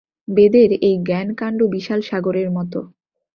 বেদের 0.27 0.69
এই 0.81 0.95
জ্ঞানকাণ্ড 1.07 1.59
বিশাল 1.73 1.99
সাগরের 2.01 2.49
মত। 2.51 2.73